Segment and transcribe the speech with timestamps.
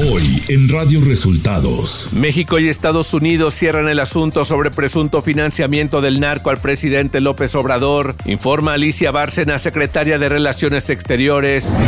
[0.00, 2.10] Hoy en Radio Resultados.
[2.12, 7.56] México y Estados Unidos cierran el asunto sobre presunto financiamiento del narco al presidente López
[7.56, 11.80] Obrador, informa Alicia Bárcena, secretaria de Relaciones Exteriores.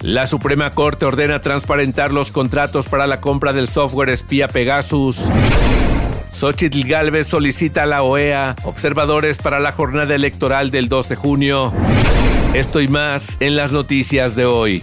[0.00, 5.30] La Suprema Corte ordena transparentar los contratos para la compra del software espía Pegasus.
[6.32, 11.72] Xochitl Galvez solicita a la OEA observadores para la jornada electoral del 2 de junio.
[12.54, 14.82] Esto y más en las noticias de hoy.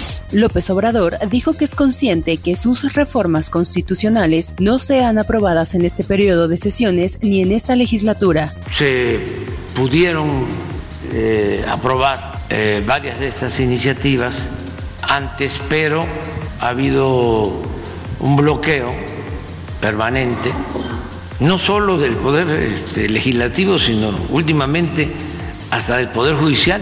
[0.31, 6.03] López Obrador dijo que es consciente que sus reformas constitucionales no sean aprobadas en este
[6.03, 8.53] periodo de sesiones ni en esta legislatura.
[8.71, 9.19] Se
[9.75, 10.45] pudieron
[11.11, 14.47] eh, aprobar eh, varias de estas iniciativas
[15.01, 16.05] antes, pero
[16.59, 17.61] ha habido
[18.19, 18.93] un bloqueo
[19.81, 20.51] permanente,
[21.39, 25.11] no solo del Poder este, Legislativo, sino últimamente
[25.71, 26.81] hasta del Poder Judicial.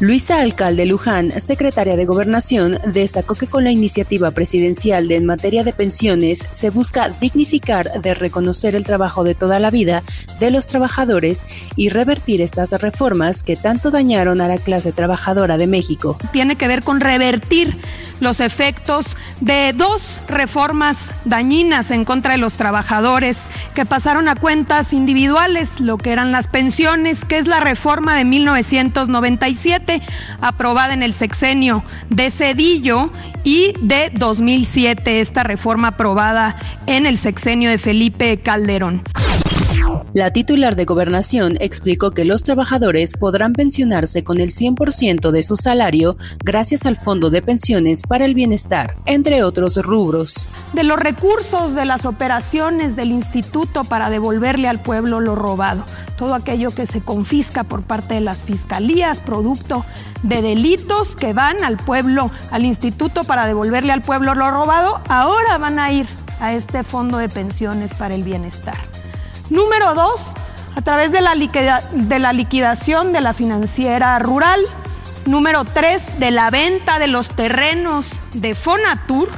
[0.00, 5.62] Luisa Alcalde Luján, secretaria de Gobernación, destacó que con la iniciativa presidencial de en materia
[5.62, 10.02] de pensiones se busca dignificar de reconocer el trabajo de toda la vida
[10.40, 11.44] de los trabajadores
[11.76, 16.18] y revertir estas reformas que tanto dañaron a la clase trabajadora de México.
[16.32, 17.76] Tiene que ver con revertir
[18.20, 24.92] los efectos de dos reformas dañinas en contra de los trabajadores que pasaron a cuentas
[24.92, 29.83] individuales, lo que eran las pensiones, que es la reforma de 1997,
[30.40, 33.10] aprobada en el sexenio de Cedillo,
[33.44, 39.02] y de 2007, esta reforma aprobada en el sexenio de Felipe Calderón.
[40.14, 45.56] La titular de gobernación explicó que los trabajadores podrán pensionarse con el 100% de su
[45.56, 50.48] salario gracias al Fondo de Pensiones para el Bienestar, entre otros rubros.
[50.72, 55.84] De los recursos de las operaciones del instituto para devolverle al pueblo lo robado,
[56.16, 59.84] todo aquello que se confisca por parte de las fiscalías, producto
[60.22, 65.58] de delitos que van al pueblo, al instituto para devolverle al pueblo lo robado, ahora
[65.58, 66.06] van a ir
[66.40, 68.76] a este fondo de pensiones para el bienestar.
[69.50, 70.32] Número dos,
[70.76, 74.60] a través de la, de la liquidación de la financiera rural.
[75.26, 79.28] Número tres, de la venta de los terrenos de Fonatur.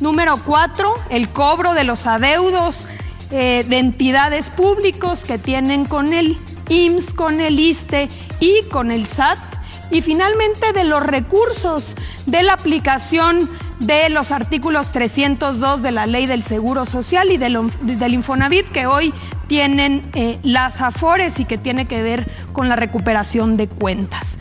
[0.00, 2.86] Número cuatro, el cobro de los adeudos
[3.32, 6.38] eh, de entidades públicos que tienen con el
[6.68, 8.08] IMSS, con el ISTE
[8.40, 9.38] y con el SAT.
[9.90, 13.48] Y finalmente de los recursos de la aplicación
[13.80, 19.12] de los artículos 302 de la Ley del Seguro Social y del, Infonavit que hoy
[19.48, 24.38] tienen eh, las AFORES y que tiene que ver con la recuperación de cuentas.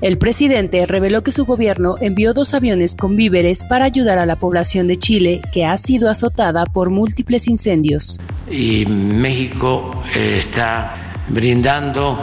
[0.00, 4.36] El presidente reveló que su gobierno envió dos aviones con víveres para ayudar a la
[4.36, 8.18] población de Chile que ha sido azotada por múltiples incendios.
[8.50, 10.96] Y México eh, está
[11.28, 12.16] brindando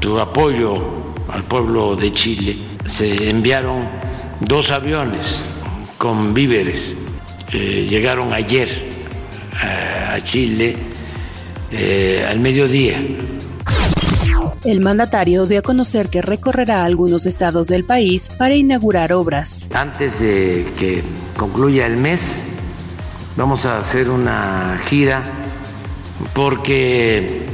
[0.00, 0.74] su apoyo
[1.32, 2.56] al pueblo de Chile.
[2.84, 3.88] Se enviaron
[4.40, 5.42] dos aviones
[5.98, 6.96] con víveres.
[7.50, 8.68] llegaron ayer
[9.60, 10.76] a, Chile
[11.72, 13.00] eh, al mediodía.
[14.66, 19.68] El mandatario dio a conocer que recorrerá algunos estados del país para inaugurar obras.
[19.72, 21.04] Antes de que
[21.36, 22.42] concluya el mes,
[23.36, 25.22] vamos a hacer una gira
[26.34, 27.46] porque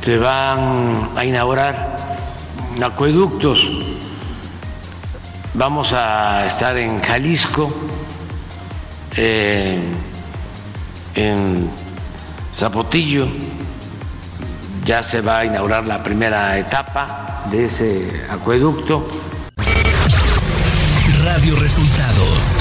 [0.00, 1.96] se van a inaugurar
[2.82, 3.60] acueductos
[5.54, 7.68] Vamos a estar en Jalisco,
[9.16, 9.80] eh,
[11.16, 11.68] en
[12.54, 13.26] Zapotillo.
[14.84, 19.06] Ya se va a inaugurar la primera etapa de ese acueducto.
[21.22, 22.60] Radio Resultados.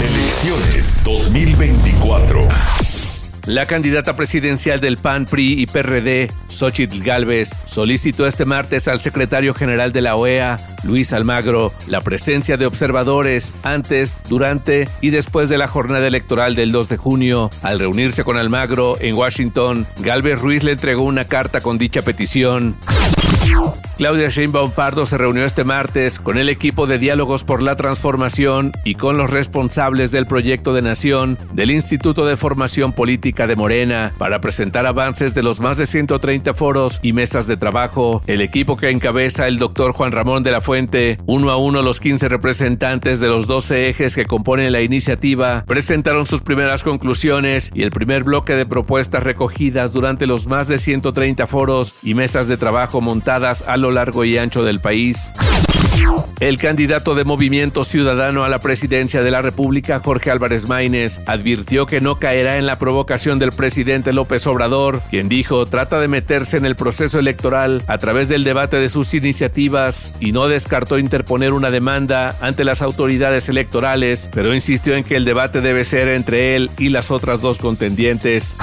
[0.00, 2.85] Elecciones 2024.
[3.46, 9.54] La candidata presidencial del PAN, PRI y PRD, Xochitl Galvez, solicitó este martes al secretario
[9.54, 15.58] general de la OEA, Luis Almagro, la presencia de observadores antes, durante y después de
[15.58, 17.50] la jornada electoral del 2 de junio.
[17.62, 22.76] Al reunirse con Almagro en Washington, Galvez Ruiz le entregó una carta con dicha petición.
[23.96, 28.72] Claudia Sheinbaum Pardo se reunió este martes con el equipo de diálogos por la transformación
[28.84, 34.12] y con los responsables del proyecto de nación del Instituto de Formación Política de Morena
[34.18, 38.22] para presentar avances de los más de 130 foros y mesas de trabajo.
[38.26, 41.98] El equipo que encabeza el doctor Juan Ramón de la Fuente, uno a uno los
[41.98, 47.82] 15 representantes de los 12 ejes que componen la iniciativa, presentaron sus primeras conclusiones y
[47.82, 52.58] el primer bloque de propuestas recogidas durante los más de 130 foros y mesas de
[52.58, 55.32] trabajo montadas a lo largo y ancho del país.
[56.40, 61.86] El candidato de Movimiento Ciudadano a la presidencia de la República, Jorge Álvarez Maínez, advirtió
[61.86, 66.58] que no caerá en la provocación del presidente López Obrador, quien dijo trata de meterse
[66.58, 71.54] en el proceso electoral a través del debate de sus iniciativas y no descartó interponer
[71.54, 76.56] una demanda ante las autoridades electorales, pero insistió en que el debate debe ser entre
[76.56, 78.56] él y las otras dos contendientes.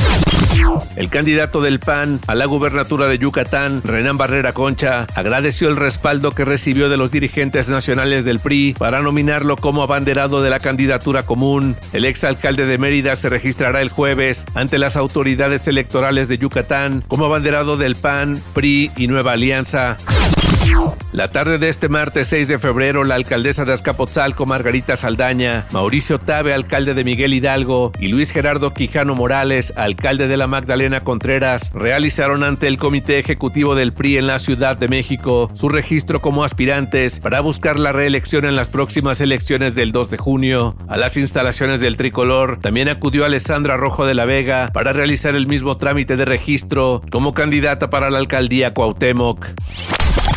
[0.95, 6.31] El candidato del PAN a la gubernatura de Yucatán, Renán Barrera Concha, agradeció el respaldo
[6.31, 11.25] que recibió de los dirigentes nacionales del PRI para nominarlo como abanderado de la candidatura
[11.25, 11.75] común.
[11.93, 17.25] El exalcalde de Mérida se registrará el jueves ante las autoridades electorales de Yucatán como
[17.25, 19.97] abanderado del PAN, PRI y Nueva Alianza.
[21.13, 26.19] La tarde de este martes 6 de febrero, la alcaldesa de Azcapotzalco, Margarita Saldaña, Mauricio
[26.19, 31.71] Tabe, alcalde de Miguel Hidalgo, y Luis Gerardo Quijano Morales, alcalde de la Magdalena Contreras,
[31.75, 36.43] realizaron ante el Comité Ejecutivo del PRI en la Ciudad de México su registro como
[36.43, 40.75] aspirantes para buscar la reelección en las próximas elecciones del 2 de junio.
[40.87, 45.45] A las instalaciones del tricolor también acudió Alessandra Rojo de la Vega para realizar el
[45.45, 49.45] mismo trámite de registro como candidata para la alcaldía Cuauhtémoc.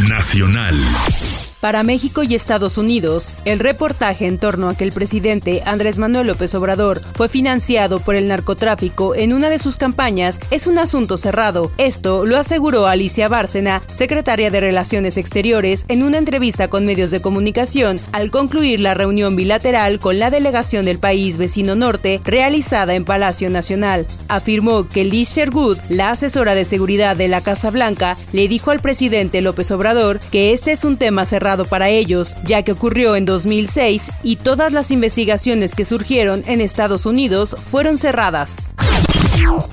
[0.03, 1.36] Nacional.
[1.61, 6.27] Para México y Estados Unidos, el reportaje en torno a que el presidente Andrés Manuel
[6.27, 11.17] López Obrador fue financiado por el narcotráfico en una de sus campañas es un asunto
[11.17, 11.73] cerrado.
[11.79, 17.23] Esto lo aseguró Alicia Bárcena, secretaria de Relaciones Exteriores, en una entrevista con medios de
[17.23, 23.07] comunicación al concluir la reunión bilateral con la delegación del país vecino norte realizada en
[23.07, 24.07] Palacio Nacional.
[24.29, 28.81] Afirmó que Liz Sherwood, la asesora de seguridad de la Casa Blanca, le dijo al
[28.81, 33.25] presidente López Obrador que este es un tema cerrado para ellos, ya que ocurrió en
[33.25, 38.71] 2006 y todas las investigaciones que surgieron en Estados Unidos fueron cerradas.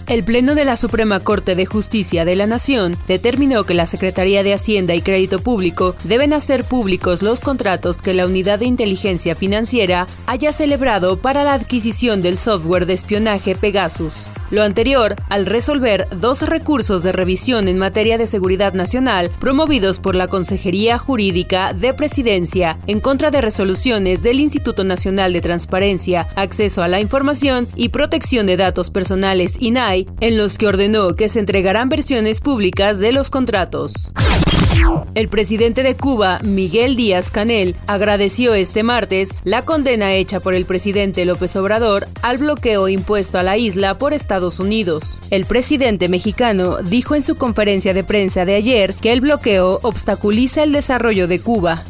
[0.07, 4.43] El Pleno de la Suprema Corte de Justicia de la Nación determinó que la Secretaría
[4.43, 9.35] de Hacienda y Crédito Público deben hacer públicos los contratos que la Unidad de Inteligencia
[9.35, 14.27] Financiera haya celebrado para la adquisición del software de espionaje Pegasus.
[14.53, 20.13] Lo anterior al resolver dos recursos de revisión en materia de seguridad nacional promovidos por
[20.13, 26.83] la Consejería Jurídica de Presidencia en contra de resoluciones del Instituto Nacional de Transparencia, Acceso
[26.83, 31.39] a la Información y Protección de Datos Personales INAI, en los que ordenó que se
[31.39, 34.11] entregarán versiones públicas de los contratos.
[35.15, 40.65] El presidente de Cuba, Miguel Díaz Canel, agradeció este martes la condena hecha por el
[40.65, 45.21] presidente López Obrador al bloqueo impuesto a la isla por Estados Unidos.
[45.29, 50.63] El presidente mexicano dijo en su conferencia de prensa de ayer que el bloqueo obstaculiza
[50.63, 51.83] el desarrollo de Cuba.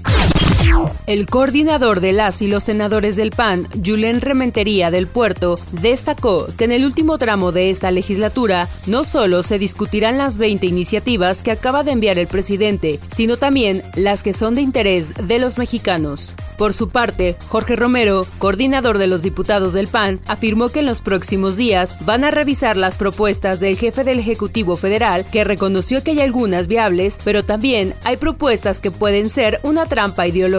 [1.05, 6.63] El coordinador de las y los senadores del PAN, Julen Rementería del Puerto, destacó que
[6.63, 11.51] en el último tramo de esta legislatura no solo se discutirán las 20 iniciativas que
[11.51, 16.35] acaba de enviar el presidente, sino también las que son de interés de los mexicanos.
[16.57, 21.01] Por su parte, Jorge Romero, coordinador de los diputados del PAN, afirmó que en los
[21.01, 26.11] próximos días van a revisar las propuestas del jefe del Ejecutivo Federal, que reconoció que
[26.11, 30.52] hay algunas viables, pero también hay propuestas que pueden ser una trampa ideológica.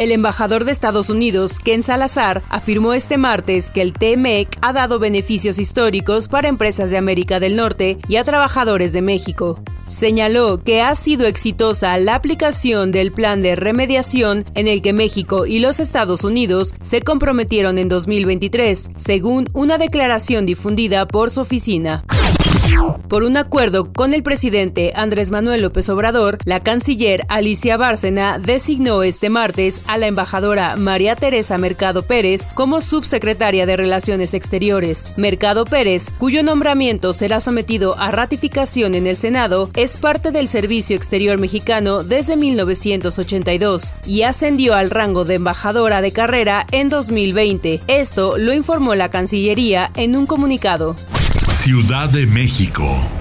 [0.00, 4.98] El embajador de Estados Unidos, Ken Salazar, afirmó este martes que el TMEC ha dado
[4.98, 9.60] beneficios históricos para empresas de América del Norte y a trabajadores de México.
[9.84, 15.44] Señaló que ha sido exitosa la aplicación del plan de remediación en el que México
[15.44, 22.04] y los Estados Unidos se comprometieron en 2023, según una declaración difundida por su oficina.
[23.08, 29.02] Por un acuerdo con el presidente Andrés Manuel López Obrador, la canciller Alicia Bárcena designó
[29.02, 35.14] este martes a la embajadora María Teresa Mercado Pérez como subsecretaria de Relaciones Exteriores.
[35.16, 40.96] Mercado Pérez, cuyo nombramiento será sometido a ratificación en el Senado, es parte del Servicio
[40.96, 47.80] Exterior Mexicano desde 1982 y ascendió al rango de embajadora de carrera en 2020.
[47.88, 50.94] Esto lo informó la Cancillería en un comunicado.
[51.62, 53.19] Ciudad de México.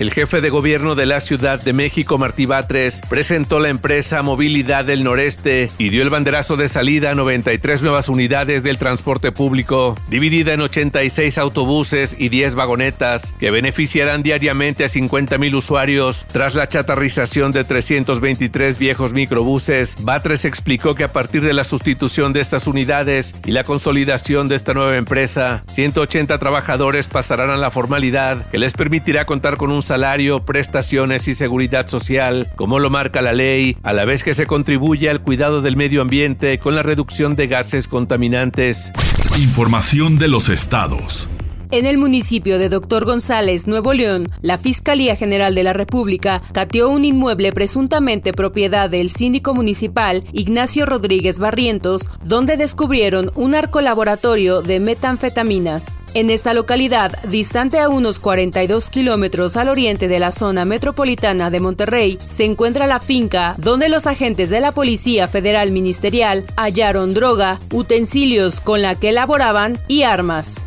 [0.00, 4.84] El jefe de gobierno de la Ciudad de México, Martí Batres, presentó la empresa Movilidad
[4.84, 9.96] del Noreste y dio el banderazo de salida a 93 nuevas unidades del transporte público,
[10.08, 16.56] dividida en 86 autobuses y 10 vagonetas, que beneficiarán diariamente a 50 mil usuarios tras
[16.56, 19.96] la chatarrización de 323 viejos microbuses.
[20.00, 24.56] Batres explicó que a partir de la sustitución de estas unidades y la consolidación de
[24.56, 29.83] esta nueva empresa, 180 trabajadores pasarán a la formalidad que les permitirá contar con un
[29.84, 34.46] salario, prestaciones y seguridad social, como lo marca la ley, a la vez que se
[34.46, 38.90] contribuye al cuidado del medio ambiente con la reducción de gases contaminantes.
[39.38, 41.28] Información de los estados.
[41.74, 46.88] En el municipio de Doctor González, Nuevo León, la Fiscalía General de la República cateó
[46.88, 54.78] un inmueble presuntamente propiedad del síndico municipal Ignacio Rodríguez Barrientos, donde descubrieron un laboratorio de
[54.78, 55.98] metanfetaminas.
[56.14, 61.58] En esta localidad, distante a unos 42 kilómetros al oriente de la zona metropolitana de
[61.58, 67.58] Monterrey, se encuentra la finca donde los agentes de la Policía Federal Ministerial hallaron droga,
[67.72, 70.64] utensilios con la que elaboraban y armas.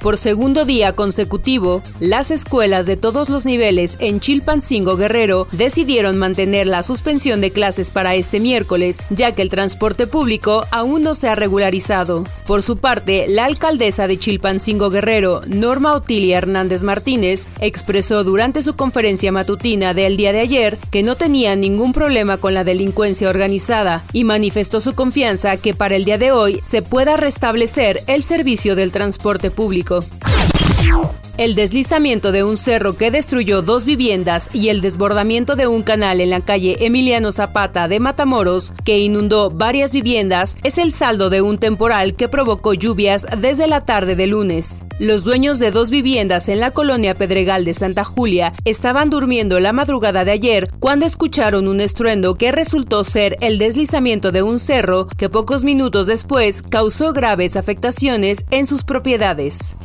[0.00, 6.68] Por segundo día consecutivo, las escuelas de todos los niveles en Chilpancingo Guerrero decidieron mantener
[6.68, 11.28] la suspensión de clases para este miércoles, ya que el transporte público aún no se
[11.28, 12.24] ha regularizado.
[12.46, 18.76] Por su parte, la alcaldesa de Chilpancingo Guerrero, Norma Otilia Hernández Martínez, expresó durante su
[18.76, 24.04] conferencia matutina del día de ayer que no tenía ningún problema con la delincuencia organizada
[24.12, 28.76] y manifestó su confianza que para el día de hoy se pueda restablecer el servicio
[28.76, 30.04] del transporte público.
[31.38, 36.22] El deslizamiento de un cerro que destruyó dos viviendas y el desbordamiento de un canal
[36.22, 41.42] en la calle Emiliano Zapata de Matamoros, que inundó varias viviendas, es el saldo de
[41.42, 44.82] un temporal que provocó lluvias desde la tarde de lunes.
[44.98, 49.74] Los dueños de dos viviendas en la colonia Pedregal de Santa Julia estaban durmiendo la
[49.74, 55.06] madrugada de ayer cuando escucharon un estruendo que resultó ser el deslizamiento de un cerro
[55.18, 59.76] que pocos minutos después causó graves afectaciones en sus propiedades.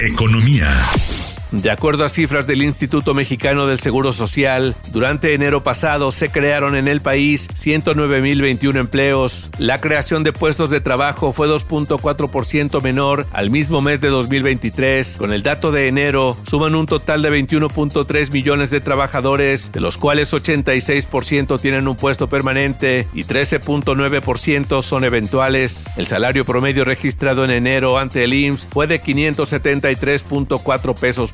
[0.00, 1.17] Economía.
[1.50, 6.76] De acuerdo a cifras del Instituto Mexicano del Seguro Social, durante enero pasado se crearon
[6.76, 9.48] en el país 109.021 empleos.
[9.58, 15.16] La creación de puestos de trabajo fue 2.4% menor al mismo mes de 2023.
[15.16, 19.96] Con el dato de enero, suman un total de 21.3 millones de trabajadores, de los
[19.96, 25.86] cuales 86% tienen un puesto permanente y 13.9% son eventuales.
[25.96, 31.32] El salario promedio registrado en enero ante el IMSS fue de 573.4 pesos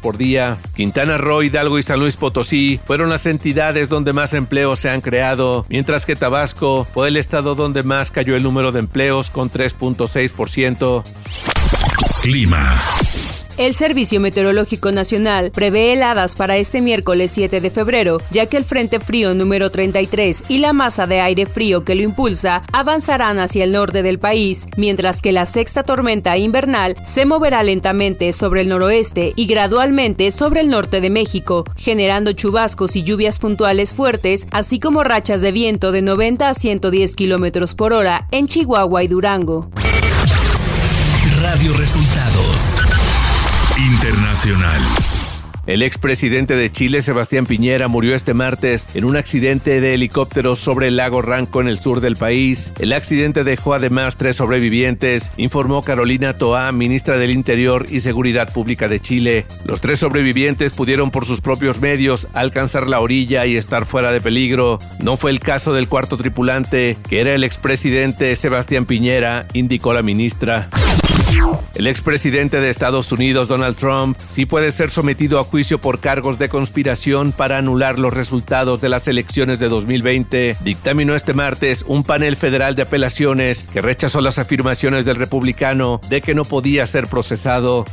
[0.75, 5.01] Quintana Roo, Hidalgo y San Luis Potosí fueron las entidades donde más empleos se han
[5.01, 9.51] creado, mientras que Tabasco fue el estado donde más cayó el número de empleos con
[9.51, 11.03] 3.6%.
[12.23, 12.77] Clima.
[13.57, 18.65] El Servicio Meteorológico Nacional prevé heladas para este miércoles 7 de febrero, ya que el
[18.65, 23.63] Frente Frío número 33 y la masa de aire frío que lo impulsa avanzarán hacia
[23.63, 28.69] el norte del país, mientras que la sexta tormenta invernal se moverá lentamente sobre el
[28.69, 34.81] noroeste y gradualmente sobre el norte de México, generando chubascos y lluvias puntuales fuertes, así
[34.81, 39.69] como rachas de viento de 90 a 110 kilómetros por hora en Chihuahua y Durango.
[41.41, 42.84] Radio Resultados
[45.67, 50.89] El expresidente de Chile, Sebastián Piñera, murió este martes en un accidente de helicóptero sobre
[50.89, 52.73] el lago Ranco en el sur del país.
[52.79, 58.89] El accidente dejó además tres sobrevivientes, informó Carolina Toá, ministra del Interior y Seguridad Pública
[58.89, 59.47] de Chile.
[59.65, 64.21] Los tres sobrevivientes pudieron por sus propios medios alcanzar la orilla y estar fuera de
[64.21, 64.79] peligro.
[64.99, 70.03] No fue el caso del cuarto tripulante, que era el expresidente Sebastián Piñera, indicó la
[70.03, 70.69] ministra.
[71.75, 76.39] El expresidente de Estados Unidos, Donald Trump, sí puede ser sometido a juicio por cargos
[76.39, 80.57] de conspiración para anular los resultados de las elecciones de 2020.
[80.61, 86.21] Dictaminó este martes un panel federal de apelaciones que rechazó las afirmaciones del republicano de
[86.21, 87.85] que no podía ser procesado.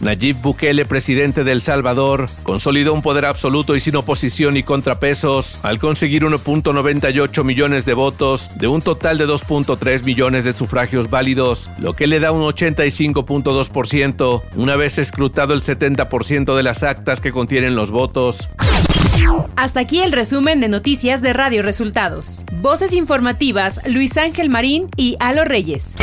[0.00, 5.58] Nayib Bukele, presidente de El Salvador, consolidó un poder absoluto y sin oposición y contrapesos
[5.62, 11.68] al conseguir 1.98 millones de votos de un total de 2.3 millones de sufragios válidos,
[11.78, 17.32] lo que le da un 85.2% una vez escrutado el 70% de las actas que
[17.32, 18.48] contienen los votos.
[19.56, 22.44] Hasta aquí el resumen de noticias de Radio Resultados.
[22.60, 25.96] Voces informativas Luis Ángel Marín y Alo Reyes.